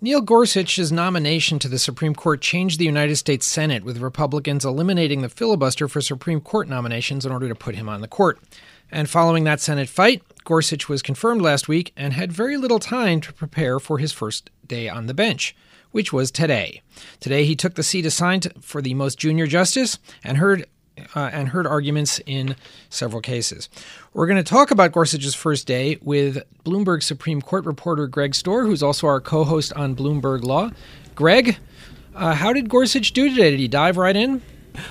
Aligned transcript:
Neil 0.00 0.20
Gorsuch's 0.20 0.92
nomination 0.92 1.58
to 1.58 1.66
the 1.66 1.76
Supreme 1.76 2.14
Court 2.14 2.40
changed 2.40 2.78
the 2.78 2.84
United 2.84 3.16
States 3.16 3.44
Senate, 3.44 3.82
with 3.82 3.98
Republicans 3.98 4.64
eliminating 4.64 5.22
the 5.22 5.28
filibuster 5.28 5.88
for 5.88 6.00
Supreme 6.00 6.40
Court 6.40 6.68
nominations 6.68 7.26
in 7.26 7.32
order 7.32 7.48
to 7.48 7.54
put 7.56 7.74
him 7.74 7.88
on 7.88 8.00
the 8.00 8.06
court. 8.06 8.38
And 8.92 9.10
following 9.10 9.42
that 9.42 9.60
Senate 9.60 9.88
fight, 9.88 10.22
Gorsuch 10.44 10.88
was 10.88 11.02
confirmed 11.02 11.42
last 11.42 11.66
week 11.66 11.92
and 11.96 12.12
had 12.12 12.30
very 12.30 12.56
little 12.56 12.78
time 12.78 13.20
to 13.22 13.32
prepare 13.32 13.80
for 13.80 13.98
his 13.98 14.12
first 14.12 14.50
day 14.64 14.88
on 14.88 15.06
the 15.06 15.14
bench, 15.14 15.56
which 15.90 16.12
was 16.12 16.30
today. 16.30 16.80
Today, 17.18 17.44
he 17.44 17.56
took 17.56 17.74
the 17.74 17.82
seat 17.82 18.06
assigned 18.06 18.52
for 18.60 18.80
the 18.80 18.94
most 18.94 19.18
junior 19.18 19.48
justice 19.48 19.98
and 20.22 20.36
heard 20.36 20.64
uh, 21.14 21.30
and 21.32 21.48
heard 21.48 21.66
arguments 21.66 22.20
in 22.26 22.56
several 22.90 23.20
cases. 23.20 23.68
We're 24.14 24.26
going 24.26 24.42
to 24.42 24.48
talk 24.48 24.70
about 24.70 24.92
Gorsuch's 24.92 25.34
first 25.34 25.66
day 25.66 25.98
with 26.02 26.38
Bloomberg 26.64 27.02
Supreme 27.02 27.42
Court 27.42 27.64
reporter 27.64 28.06
Greg 28.06 28.32
Stohr, 28.32 28.66
who's 28.66 28.82
also 28.82 29.06
our 29.06 29.20
co 29.20 29.44
host 29.44 29.72
on 29.74 29.94
Bloomberg 29.94 30.42
Law. 30.42 30.70
Greg, 31.14 31.58
uh, 32.14 32.34
how 32.34 32.52
did 32.52 32.68
Gorsuch 32.68 33.12
do 33.12 33.28
today? 33.28 33.50
Did 33.50 33.60
he 33.60 33.68
dive 33.68 33.96
right 33.96 34.16
in? 34.16 34.42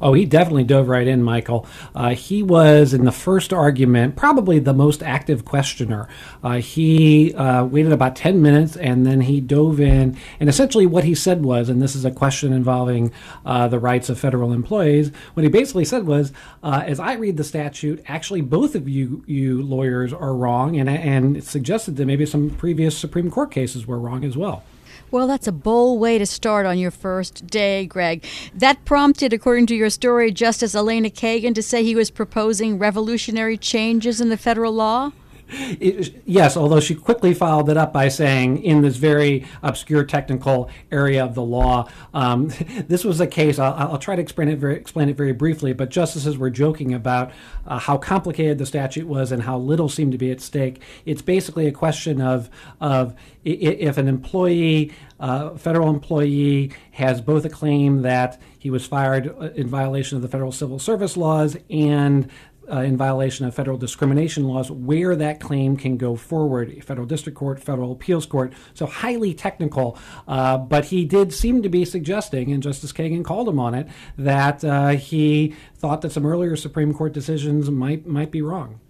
Oh, 0.00 0.12
he 0.12 0.24
definitely 0.24 0.64
dove 0.64 0.88
right 0.88 1.06
in, 1.06 1.22
Michael. 1.22 1.66
Uh, 1.94 2.10
he 2.10 2.42
was 2.42 2.94
in 2.94 3.04
the 3.04 3.12
first 3.12 3.52
argument 3.52 4.16
probably 4.16 4.58
the 4.58 4.74
most 4.74 5.02
active 5.02 5.44
questioner. 5.44 6.08
Uh, 6.42 6.56
he 6.56 7.34
uh, 7.34 7.64
waited 7.64 7.92
about 7.92 8.16
10 8.16 8.42
minutes 8.42 8.76
and 8.76 9.06
then 9.06 9.20
he 9.22 9.40
dove 9.40 9.80
in. 9.80 10.16
And 10.40 10.48
essentially, 10.48 10.86
what 10.86 11.04
he 11.04 11.14
said 11.14 11.44
was, 11.44 11.68
and 11.68 11.80
this 11.80 11.94
is 11.94 12.04
a 12.04 12.10
question 12.10 12.52
involving 12.52 13.12
uh, 13.44 13.68
the 13.68 13.78
rights 13.78 14.08
of 14.08 14.18
federal 14.18 14.52
employees, 14.52 15.10
what 15.34 15.42
he 15.42 15.48
basically 15.48 15.84
said 15.84 16.06
was, 16.06 16.32
uh, 16.62 16.82
as 16.86 17.00
I 17.00 17.14
read 17.14 17.36
the 17.36 17.44
statute, 17.44 18.02
actually, 18.06 18.40
both 18.40 18.74
of 18.74 18.88
you, 18.88 19.24
you 19.26 19.62
lawyers 19.62 20.12
are 20.12 20.34
wrong, 20.34 20.78
and, 20.78 20.88
and 20.88 21.42
suggested 21.44 21.96
that 21.96 22.06
maybe 22.06 22.26
some 22.26 22.50
previous 22.50 22.96
Supreme 22.96 23.30
Court 23.30 23.50
cases 23.50 23.86
were 23.86 23.98
wrong 23.98 24.24
as 24.24 24.36
well. 24.36 24.62
Well, 25.10 25.26
that's 25.26 25.46
a 25.46 25.52
bold 25.52 26.00
way 26.00 26.18
to 26.18 26.26
start 26.26 26.66
on 26.66 26.78
your 26.78 26.90
first 26.90 27.46
day, 27.46 27.86
Greg. 27.86 28.24
That 28.54 28.84
prompted, 28.84 29.32
according 29.32 29.66
to 29.68 29.74
your 29.74 29.88
story, 29.88 30.30
Justice 30.30 30.74
Elena 30.74 31.08
Kagan 31.08 31.54
to 31.54 31.62
say 31.62 31.82
he 31.82 31.94
was 31.94 32.10
proposing 32.10 32.78
revolutionary 32.78 33.56
changes 33.56 34.20
in 34.20 34.28
the 34.28 34.36
federal 34.36 34.72
law? 34.72 35.12
Yes, 35.50 36.56
although 36.56 36.80
she 36.80 36.94
quickly 36.94 37.32
followed 37.32 37.68
it 37.70 37.76
up 37.76 37.92
by 37.92 38.08
saying, 38.08 38.62
in 38.62 38.82
this 38.82 38.96
very 38.96 39.46
obscure 39.62 40.04
technical 40.04 40.68
area 40.92 41.24
of 41.24 41.34
the 41.34 41.42
law, 41.42 41.88
um, 42.12 42.48
this 42.88 43.04
was 43.04 43.20
a 43.20 43.26
case. 43.26 43.58
I'll, 43.58 43.74
I'll, 43.74 43.98
try 43.98 44.14
to 44.16 44.22
explain 44.22 44.48
it 44.48 44.58
very 44.58 44.76
explain 44.76 45.08
it 45.08 45.16
very 45.16 45.32
briefly. 45.32 45.72
But 45.72 45.90
justices 45.90 46.36
were 46.36 46.50
joking 46.50 46.92
about 46.92 47.32
uh, 47.66 47.78
how 47.78 47.96
complicated 47.96 48.58
the 48.58 48.66
statute 48.66 49.06
was 49.06 49.32
and 49.32 49.42
how 49.42 49.58
little 49.58 49.88
seemed 49.88 50.12
to 50.12 50.18
be 50.18 50.30
at 50.30 50.40
stake. 50.40 50.82
It's 51.06 51.22
basically 51.22 51.66
a 51.66 51.72
question 51.72 52.20
of 52.20 52.50
of 52.80 53.14
if 53.44 53.96
an 53.96 54.08
employee, 54.08 54.92
uh, 55.18 55.50
federal 55.56 55.88
employee, 55.88 56.72
has 56.92 57.20
both 57.20 57.44
a 57.44 57.48
claim 57.48 58.02
that 58.02 58.40
he 58.58 58.70
was 58.70 58.86
fired 58.86 59.28
uh, 59.28 59.50
in 59.54 59.66
violation 59.66 60.16
of 60.16 60.22
the 60.22 60.28
federal 60.28 60.52
civil 60.52 60.78
service 60.78 61.16
laws 61.16 61.56
and 61.70 62.28
uh, 62.70 62.80
in 62.80 62.96
violation 62.96 63.46
of 63.46 63.54
federal 63.54 63.78
discrimination 63.78 64.44
laws, 64.44 64.70
where 64.70 65.16
that 65.16 65.40
claim 65.40 65.76
can 65.76 65.96
go 65.96 66.16
forward 66.16 66.84
federal 66.84 67.06
district 67.06 67.38
court, 67.38 67.60
federal 67.60 67.92
appeals 67.92 68.26
court. 68.26 68.52
So 68.74 68.86
highly 68.86 69.34
technical. 69.34 69.98
Uh, 70.26 70.58
but 70.58 70.86
he 70.86 71.04
did 71.04 71.32
seem 71.32 71.62
to 71.62 71.68
be 71.68 71.84
suggesting, 71.84 72.52
and 72.52 72.62
Justice 72.62 72.92
Kagan 72.92 73.24
called 73.24 73.48
him 73.48 73.58
on 73.58 73.74
it, 73.74 73.88
that 74.16 74.64
uh, 74.64 74.88
he 74.90 75.54
thought 75.76 76.02
that 76.02 76.12
some 76.12 76.26
earlier 76.26 76.56
Supreme 76.56 76.92
Court 76.92 77.12
decisions 77.12 77.70
might, 77.70 78.06
might 78.06 78.30
be 78.30 78.42
wrong. 78.42 78.80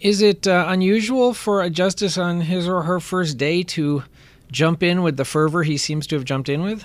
Is 0.00 0.20
it 0.20 0.46
uh, 0.46 0.66
unusual 0.68 1.32
for 1.32 1.62
a 1.62 1.70
justice 1.70 2.18
on 2.18 2.42
his 2.42 2.68
or 2.68 2.82
her 2.82 3.00
first 3.00 3.38
day 3.38 3.62
to 3.62 4.04
jump 4.52 4.82
in 4.82 5.02
with 5.02 5.16
the 5.16 5.24
fervor 5.24 5.62
he 5.62 5.76
seems 5.76 6.06
to 6.08 6.16
have 6.16 6.24
jumped 6.24 6.48
in 6.48 6.62
with? 6.62 6.84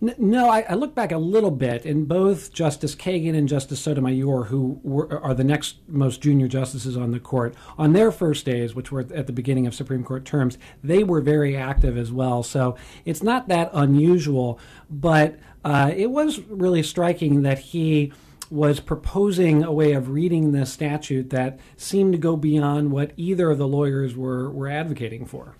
No, 0.00 0.48
I, 0.48 0.62
I, 0.68 0.74
look 0.74 0.94
back 0.94 1.12
a 1.12 1.18
little 1.18 1.50
bit, 1.50 1.84
and 1.84 2.06
both 2.06 2.52
Justice 2.52 2.94
Kagan 2.94 3.36
and 3.36 3.48
Justice 3.48 3.80
Sotomayor, 3.80 4.44
who 4.44 4.80
were, 4.82 5.22
are 5.22 5.34
the 5.34 5.44
next 5.44 5.76
most 5.88 6.20
junior 6.20 6.48
justices 6.48 6.96
on 6.96 7.12
the 7.12 7.20
court, 7.20 7.54
on 7.78 7.92
their 7.92 8.12
first 8.12 8.44
days, 8.44 8.74
which 8.74 8.92
were 8.92 9.00
at 9.00 9.26
the 9.26 9.32
beginning 9.32 9.66
of 9.66 9.74
Supreme 9.74 10.04
Court 10.04 10.24
terms, 10.24 10.58
they 10.82 11.02
were 11.02 11.20
very 11.20 11.56
active 11.56 11.96
as 11.96 12.12
well. 12.12 12.42
So 12.42 12.76
it's 13.04 13.22
not 13.22 13.48
that 13.48 13.70
unusual, 13.72 14.58
but 14.90 15.38
uh, 15.64 15.92
it 15.94 16.10
was 16.10 16.40
really 16.40 16.82
striking 16.82 17.42
that 17.42 17.58
he 17.58 18.12
was 18.50 18.80
proposing 18.80 19.64
a 19.64 19.72
way 19.72 19.92
of 19.92 20.10
reading 20.10 20.52
the 20.52 20.66
statute 20.66 21.30
that 21.30 21.58
seemed 21.76 22.12
to 22.12 22.18
go 22.18 22.36
beyond 22.36 22.92
what 22.92 23.12
either 23.16 23.50
of 23.50 23.58
the 23.58 23.66
lawyers 23.66 24.14
were, 24.14 24.50
were 24.50 24.68
advocating 24.68 25.26
for. 25.26 25.54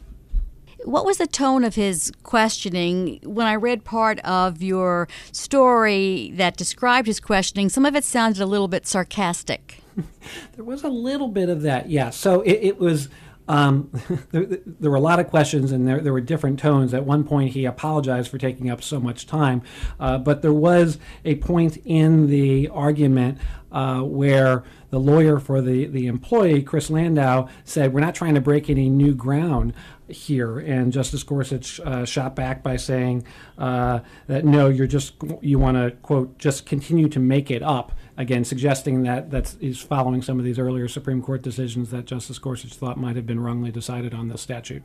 What 0.86 1.04
was 1.04 1.18
the 1.18 1.26
tone 1.26 1.64
of 1.64 1.74
his 1.74 2.12
questioning? 2.22 3.18
When 3.24 3.44
I 3.44 3.56
read 3.56 3.82
part 3.82 4.20
of 4.20 4.62
your 4.62 5.08
story 5.32 6.30
that 6.36 6.56
described 6.56 7.08
his 7.08 7.18
questioning, 7.18 7.68
some 7.68 7.84
of 7.84 7.96
it 7.96 8.04
sounded 8.04 8.40
a 8.40 8.46
little 8.46 8.68
bit 8.68 8.86
sarcastic. 8.86 9.80
there 10.54 10.64
was 10.64 10.84
a 10.84 10.88
little 10.88 11.26
bit 11.26 11.48
of 11.48 11.62
that, 11.62 11.90
yeah. 11.90 12.10
So 12.10 12.42
it, 12.42 12.60
it 12.62 12.78
was. 12.78 13.08
Um, 13.48 13.92
there, 14.32 14.44
there, 14.44 14.90
were 14.90 14.96
a 14.96 15.00
lot 15.00 15.20
of 15.20 15.28
questions 15.28 15.70
and 15.70 15.86
there, 15.86 16.00
there 16.00 16.12
were 16.12 16.20
different 16.20 16.58
tones. 16.58 16.92
At 16.92 17.04
one 17.04 17.22
point, 17.22 17.52
he 17.52 17.64
apologized 17.64 18.28
for 18.28 18.38
taking 18.38 18.68
up 18.70 18.82
so 18.82 18.98
much 18.98 19.24
time, 19.24 19.62
uh, 20.00 20.18
but 20.18 20.42
there 20.42 20.52
was 20.52 20.98
a 21.24 21.36
point 21.36 21.76
in 21.84 22.26
the 22.26 22.66
argument 22.70 23.38
uh, 23.70 24.00
where 24.00 24.64
the 24.90 24.98
lawyer 24.98 25.38
for 25.38 25.60
the, 25.60 25.86
the 25.86 26.08
employee, 26.08 26.62
Chris 26.62 26.90
Landau, 26.90 27.48
said, 27.62 27.92
We're 27.92 28.00
not 28.00 28.16
trying 28.16 28.34
to 28.34 28.40
break 28.40 28.68
any 28.68 28.88
new 28.88 29.14
ground 29.14 29.74
here. 30.08 30.58
And 30.58 30.92
Justice 30.92 31.22
Gorsuch 31.22 31.80
uh, 31.80 32.04
shot 32.04 32.36
back 32.36 32.62
by 32.62 32.76
saying 32.76 33.24
uh, 33.58 34.00
that 34.26 34.44
no, 34.44 34.68
you're 34.68 34.86
just, 34.86 35.14
you 35.40 35.58
want 35.58 35.76
to, 35.76 35.90
quote, 36.02 36.38
just 36.38 36.66
continue 36.66 37.08
to 37.08 37.18
make 37.18 37.50
it 37.50 37.62
up. 37.62 37.92
Again, 38.18 38.44
suggesting 38.44 39.02
that 39.02 39.30
that 39.30 39.56
he's 39.60 39.82
following 39.82 40.22
some 40.22 40.38
of 40.38 40.44
these 40.44 40.58
earlier 40.58 40.88
Supreme 40.88 41.20
Court 41.20 41.42
decisions 41.42 41.90
that 41.90 42.06
Justice 42.06 42.38
Gorsuch 42.38 42.72
thought 42.72 42.96
might 42.98 43.14
have 43.14 43.26
been 43.26 43.40
wrongly 43.40 43.70
decided 43.70 44.14
on 44.14 44.28
this 44.28 44.40
statute. 44.40 44.82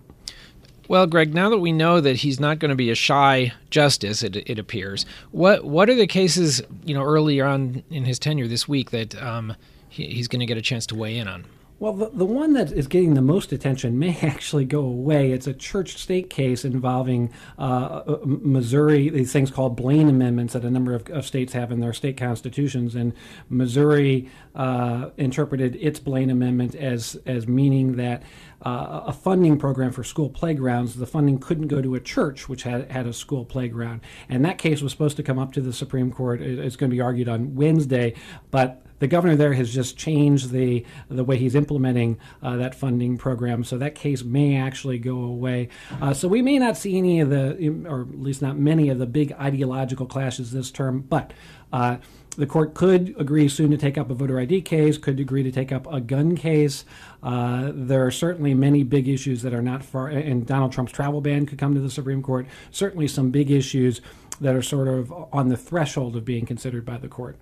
Well, 0.89 1.07
Greg, 1.07 1.33
now 1.33 1.49
that 1.49 1.59
we 1.59 1.71
know 1.71 2.01
that 2.01 2.17
he's 2.17 2.37
not 2.37 2.59
going 2.59 2.69
to 2.69 2.75
be 2.75 2.89
a 2.89 2.95
shy 2.95 3.53
justice, 3.69 4.23
it, 4.23 4.35
it 4.35 4.59
appears. 4.59 5.05
What 5.31 5.63
what 5.63 5.89
are 5.89 5.95
the 5.95 6.07
cases, 6.07 6.61
you 6.83 6.93
know, 6.93 7.03
earlier 7.03 7.45
on 7.45 7.83
in 7.89 8.03
his 8.03 8.19
tenure 8.19 8.49
this 8.49 8.67
week 8.67 8.91
that 8.91 9.15
um, 9.23 9.55
he, 9.87 10.07
he's 10.07 10.27
going 10.27 10.41
to 10.41 10.45
get 10.45 10.57
a 10.57 10.61
chance 10.61 10.85
to 10.87 10.95
weigh 10.95 11.17
in 11.17 11.29
on? 11.29 11.45
Well, 11.81 11.93
the, 11.93 12.11
the 12.13 12.25
one 12.25 12.53
that 12.53 12.71
is 12.71 12.85
getting 12.85 13.15
the 13.15 13.23
most 13.23 13.51
attention 13.51 13.97
may 13.97 14.15
actually 14.21 14.65
go 14.65 14.81
away. 14.81 15.31
It's 15.31 15.47
a 15.47 15.53
church 15.53 15.97
state 15.97 16.29
case 16.29 16.63
involving 16.63 17.33
uh, 17.57 17.61
uh, 17.61 18.19
Missouri, 18.23 19.09
these 19.09 19.33
things 19.33 19.49
called 19.49 19.75
Blaine 19.75 20.07
amendments 20.07 20.53
that 20.53 20.63
a 20.63 20.69
number 20.69 20.93
of, 20.93 21.09
of 21.09 21.25
states 21.25 21.53
have 21.53 21.71
in 21.71 21.79
their 21.79 21.91
state 21.91 22.17
constitutions. 22.17 22.93
And 22.93 23.13
Missouri 23.49 24.29
uh, 24.53 25.09
interpreted 25.17 25.75
its 25.81 25.99
Blaine 25.99 26.29
amendment 26.29 26.75
as, 26.75 27.19
as 27.25 27.47
meaning 27.47 27.95
that 27.95 28.21
uh, 28.63 29.01
a 29.07 29.11
funding 29.11 29.57
program 29.57 29.91
for 29.91 30.03
school 30.03 30.29
playgrounds, 30.29 30.97
the 30.97 31.07
funding 31.07 31.39
couldn't 31.39 31.67
go 31.67 31.81
to 31.81 31.95
a 31.95 31.99
church 31.99 32.47
which 32.47 32.61
had, 32.61 32.91
had 32.91 33.07
a 33.07 33.13
school 33.13 33.43
playground. 33.43 34.01
And 34.29 34.45
that 34.45 34.59
case 34.59 34.83
was 34.83 34.91
supposed 34.91 35.17
to 35.17 35.23
come 35.23 35.39
up 35.39 35.51
to 35.53 35.61
the 35.61 35.73
Supreme 35.73 36.11
Court. 36.11 36.43
It's 36.43 36.75
going 36.75 36.91
to 36.91 36.95
be 36.95 37.01
argued 37.01 37.27
on 37.27 37.55
Wednesday, 37.55 38.13
but 38.51 38.85
the 39.01 39.07
governor 39.07 39.35
there 39.35 39.53
has 39.53 39.73
just 39.73 39.97
changed 39.97 40.51
the 40.51 40.85
the 41.09 41.23
way 41.23 41.35
he's 41.35 41.55
implementing 41.55 42.19
uh, 42.43 42.55
that 42.57 42.75
funding 42.75 43.17
program, 43.17 43.63
so 43.63 43.79
that 43.79 43.95
case 43.95 44.23
may 44.23 44.55
actually 44.55 44.99
go 44.99 45.17
away. 45.17 45.69
Uh, 45.99 46.13
so 46.13 46.27
we 46.27 46.43
may 46.43 46.59
not 46.59 46.77
see 46.77 46.99
any 46.99 47.19
of 47.19 47.31
the, 47.31 47.83
or 47.89 48.01
at 48.01 48.21
least 48.21 48.43
not 48.43 48.57
many 48.57 48.89
of 48.89 48.99
the 48.99 49.07
big 49.07 49.33
ideological 49.33 50.05
clashes 50.05 50.51
this 50.51 50.71
term, 50.71 51.01
but. 51.01 51.33
Uh, 51.73 51.97
the 52.37 52.45
court 52.45 52.73
could 52.73 53.13
agree 53.19 53.49
soon 53.49 53.71
to 53.71 53.77
take 53.77 53.97
up 53.97 54.09
a 54.09 54.13
voter 54.13 54.39
ID 54.39 54.61
case, 54.61 54.97
could 54.97 55.19
agree 55.19 55.43
to 55.43 55.51
take 55.51 55.69
up 55.69 55.85
a 55.91 55.99
gun 55.99 56.37
case. 56.37 56.85
Uh, 57.21 57.71
there 57.73 58.05
are 58.05 58.11
certainly 58.11 58.53
many 58.53 58.83
big 58.83 59.09
issues 59.09 59.41
that 59.41 59.53
are 59.53 59.61
not 59.61 59.83
far, 59.83 60.07
and 60.07 60.45
Donald 60.45 60.71
Trump's 60.71 60.93
travel 60.93 61.19
ban 61.19 61.45
could 61.45 61.57
come 61.57 61.73
to 61.73 61.81
the 61.81 61.89
Supreme 61.89 62.23
Court. 62.23 62.47
Certainly 62.71 63.09
some 63.09 63.31
big 63.31 63.51
issues 63.51 63.99
that 64.39 64.55
are 64.55 64.61
sort 64.61 64.87
of 64.87 65.11
on 65.33 65.49
the 65.49 65.57
threshold 65.57 66.15
of 66.15 66.23
being 66.23 66.45
considered 66.45 66.85
by 66.85 66.97
the 66.97 67.09
court. 67.09 67.37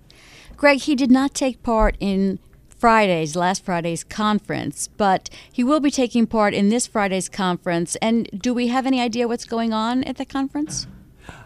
Greg, 0.57 0.79
he 0.79 0.95
did 0.95 1.11
not 1.11 1.33
take 1.33 1.63
part 1.63 1.95
in 1.99 2.39
Friday's, 2.69 3.35
last 3.35 3.65
Friday's 3.65 4.03
conference, 4.03 4.87
but 4.87 5.29
he 5.51 5.63
will 5.63 5.79
be 5.79 5.91
taking 5.91 6.25
part 6.25 6.53
in 6.53 6.69
this 6.69 6.87
Friday's 6.87 7.27
conference. 7.27 7.97
And 7.97 8.29
do 8.31 8.53
we 8.53 8.67
have 8.67 8.85
any 8.85 9.01
idea 9.01 9.27
what's 9.27 9.45
going 9.45 9.73
on 9.73 10.03
at 10.05 10.17
the 10.17 10.25
conference? 10.25 10.87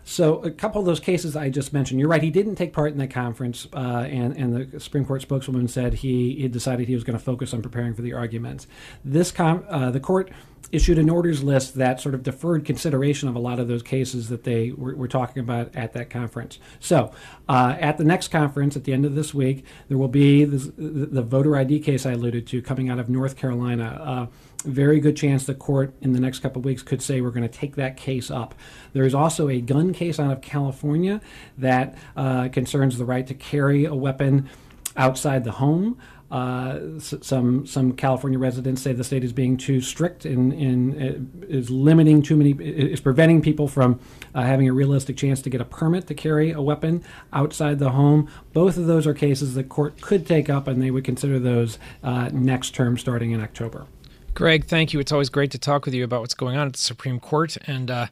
So 0.03 0.41
a 0.43 0.51
couple 0.51 0.79
of 0.79 0.85
those 0.85 0.99
cases 0.99 1.35
I 1.35 1.49
just 1.49 1.73
mentioned, 1.73 1.99
you're 1.99 2.09
right. 2.09 2.21
He 2.21 2.31
didn't 2.31 2.55
take 2.55 2.73
part 2.73 2.91
in 2.91 2.97
that 2.99 3.11
conference, 3.11 3.67
uh, 3.73 4.05
and 4.09 4.35
and 4.37 4.71
the 4.71 4.79
Supreme 4.79 5.05
Court 5.05 5.21
spokeswoman 5.21 5.67
said 5.67 5.95
he, 5.95 6.35
he 6.35 6.47
decided 6.47 6.87
he 6.87 6.95
was 6.95 7.03
going 7.03 7.17
to 7.17 7.23
focus 7.23 7.53
on 7.53 7.61
preparing 7.61 7.93
for 7.93 8.01
the 8.01 8.13
arguments. 8.13 8.67
This 9.03 9.31
com- 9.31 9.65
uh, 9.69 9.91
the 9.91 9.99
court 9.99 10.31
issued 10.73 10.97
an 10.97 11.09
orders 11.09 11.43
list 11.43 11.75
that 11.75 12.01
sort 12.01 12.15
of 12.15 12.23
deferred 12.23 12.65
consideration 12.65 13.29
of 13.29 13.35
a 13.35 13.39
lot 13.39 13.59
of 13.59 13.67
those 13.67 13.83
cases 13.83 14.29
that 14.29 14.43
they 14.43 14.71
were, 14.71 14.95
were 14.95 15.07
talking 15.07 15.39
about 15.39 15.73
at 15.75 15.93
that 15.93 16.09
conference. 16.09 16.57
So, 16.79 17.11
uh, 17.47 17.77
at 17.79 17.99
the 17.99 18.03
next 18.03 18.29
conference 18.29 18.75
at 18.75 18.83
the 18.83 18.91
end 18.91 19.05
of 19.05 19.13
this 19.13 19.33
week, 19.33 19.65
there 19.87 19.99
will 19.99 20.07
be 20.07 20.45
this, 20.45 20.71
the 20.75 21.21
voter 21.21 21.55
ID 21.55 21.79
case 21.79 22.07
I 22.07 22.13
alluded 22.13 22.47
to 22.47 22.61
coming 22.61 22.89
out 22.89 22.97
of 22.97 23.07
North 23.07 23.37
Carolina. 23.37 24.01
Uh, 24.03 24.35
very 24.63 24.99
good 24.99 25.15
chance 25.15 25.45
the 25.45 25.53
court 25.53 25.93
in 26.01 26.13
the 26.13 26.19
next 26.19 26.39
couple 26.39 26.59
of 26.59 26.65
weeks 26.65 26.81
could 26.81 27.01
say 27.01 27.21
we're 27.21 27.31
going 27.31 27.47
to 27.47 27.57
take 27.57 27.75
that 27.75 27.97
case 27.97 28.31
up. 28.31 28.55
There 28.93 29.03
is 29.03 29.13
also 29.13 29.49
a 29.49 29.61
gun 29.61 29.93
case 29.93 30.19
out 30.19 30.31
of 30.31 30.41
California 30.41 31.21
that 31.57 31.97
uh, 32.15 32.49
concerns 32.49 32.97
the 32.97 33.05
right 33.05 33.25
to 33.27 33.33
carry 33.33 33.85
a 33.85 33.95
weapon 33.95 34.49
outside 34.95 35.43
the 35.43 35.51
home. 35.51 35.97
Uh, 36.31 36.99
some 36.99 37.63
some 37.67 37.93
California 37.93 38.39
residents 38.39 38.81
say 38.81 38.91
the 38.91 39.03
state 39.03 39.23
is 39.23 39.31
being 39.31 39.55
too 39.55 39.79
strict 39.79 40.25
and, 40.25 40.51
and 40.51 41.45
is 41.47 41.69
limiting 41.69 42.23
too 42.23 42.35
many 42.35 42.53
is 42.53 42.99
preventing 42.99 43.39
people 43.39 43.67
from 43.67 43.99
uh, 44.33 44.41
having 44.41 44.67
a 44.67 44.73
realistic 44.73 45.15
chance 45.15 45.43
to 45.43 45.51
get 45.51 45.61
a 45.61 45.65
permit 45.65 46.07
to 46.07 46.15
carry 46.15 46.49
a 46.49 46.59
weapon 46.59 47.03
outside 47.33 47.77
the 47.77 47.91
home. 47.91 48.27
Both 48.51 48.77
of 48.77 48.87
those 48.87 49.05
are 49.05 49.13
cases 49.13 49.53
the 49.53 49.63
court 49.63 50.01
could 50.01 50.25
take 50.25 50.49
up, 50.49 50.67
and 50.67 50.81
they 50.81 50.89
would 50.89 51.03
consider 51.03 51.37
those 51.37 51.77
uh, 52.01 52.29
next 52.33 52.73
term 52.73 52.97
starting 52.97 53.29
in 53.29 53.39
October. 53.39 53.85
Greg, 54.33 54.65
thank 54.65 54.93
you. 54.93 54.99
It's 54.99 55.11
always 55.11 55.29
great 55.29 55.51
to 55.51 55.59
talk 55.59 55.85
with 55.85 55.93
you 55.93 56.03
about 56.03 56.21
what's 56.21 56.33
going 56.33 56.57
on 56.57 56.65
at 56.65 56.73
the 56.73 56.79
Supreme 56.79 57.19
Court, 57.19 57.55
and 57.67 57.91
uh, 57.91 58.07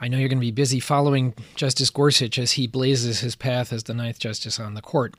I 0.00 0.08
know 0.08 0.18
you're 0.18 0.28
going 0.28 0.38
to 0.38 0.44
be 0.44 0.50
busy 0.50 0.80
following 0.80 1.34
Justice 1.54 1.88
Gorsuch 1.88 2.36
as 2.36 2.52
he 2.52 2.66
blazes 2.66 3.20
his 3.20 3.36
path 3.36 3.72
as 3.72 3.84
the 3.84 3.94
ninth 3.94 4.18
justice 4.18 4.58
on 4.58 4.74
the 4.74 4.82
court. 4.82 5.14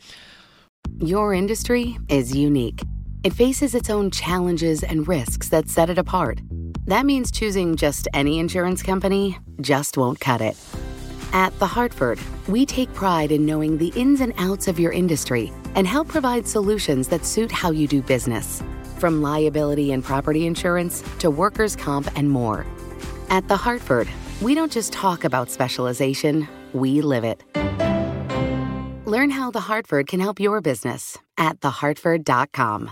Your 1.00 1.34
industry 1.34 1.98
is 2.10 2.36
unique. 2.36 2.82
It 3.24 3.32
faces 3.32 3.74
its 3.74 3.90
own 3.90 4.12
challenges 4.12 4.84
and 4.84 5.08
risks 5.08 5.48
that 5.48 5.70
set 5.70 5.90
it 5.90 5.98
apart. 5.98 6.42
That 6.88 7.06
means 7.06 7.32
choosing 7.32 7.78
just 7.78 8.10
any 8.14 8.40
insurance 8.40 8.84
company 8.84 9.38
just 9.62 9.98
won't 9.98 10.20
cut 10.20 10.42
it. 10.42 10.58
At 11.32 11.58
The 11.60 11.68
Hartford, 11.68 12.20
we 12.50 12.66
take 12.66 12.94
pride 12.94 13.32
in 13.32 13.46
knowing 13.46 13.78
the 13.78 13.94
ins 13.96 14.20
and 14.20 14.34
outs 14.38 14.68
of 14.68 14.78
your 14.78 14.92
industry 14.92 15.54
and 15.76 15.88
help 15.88 16.10
provide 16.10 16.46
solutions 16.46 17.08
that 17.08 17.26
suit 17.26 17.52
how 17.52 17.72
you 17.72 17.88
do 17.88 18.02
business, 18.02 18.62
from 19.04 19.22
liability 19.22 19.92
and 19.92 20.02
property 20.02 20.46
insurance 20.46 21.04
to 21.20 21.30
workers' 21.30 21.76
comp 21.76 22.08
and 22.16 22.30
more. 22.30 22.66
At 23.30 23.46
The 23.50 23.58
Hartford, 23.58 24.08
we 24.42 24.56
don't 24.56 24.72
just 24.72 24.94
talk 24.94 25.26
about 25.26 25.52
specialization, 25.52 26.48
we 26.72 27.02
live 27.02 27.26
it. 27.26 27.44
Learn 29.06 29.30
how 29.30 29.52
The 29.52 29.60
Hartford 29.60 30.08
can 30.08 30.22
help 30.22 30.40
your 30.40 30.62
business 30.62 31.18
at 31.38 31.60
thehartford.com. 31.60 32.92